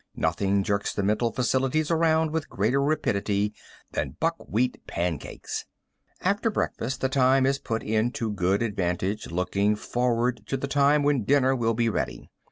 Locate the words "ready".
11.87-12.31